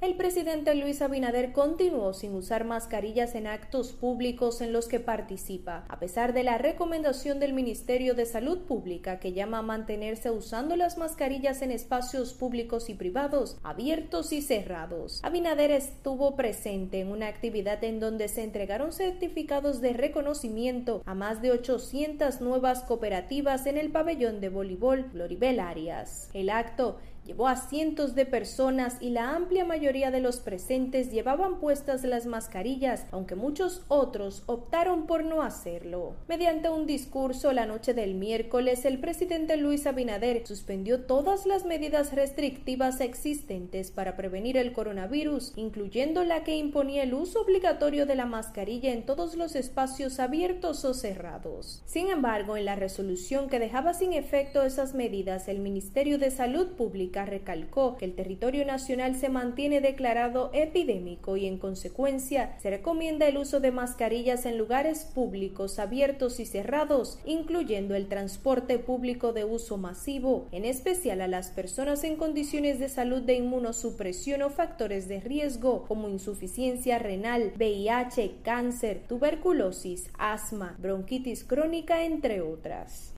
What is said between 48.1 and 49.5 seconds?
la mascarilla en todos